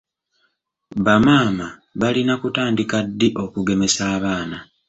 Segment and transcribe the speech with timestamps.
[1.05, 1.67] Bamaama
[2.01, 4.57] balina kutandika ddi okugemesa abaana?